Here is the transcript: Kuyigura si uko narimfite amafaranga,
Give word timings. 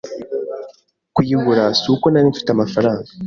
Kuyigura 1.15 1.63
si 1.79 1.85
uko 1.93 2.05
narimfite 2.09 2.49
amafaranga, 2.51 3.09